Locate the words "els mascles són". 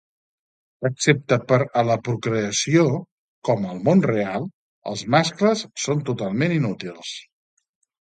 4.95-6.05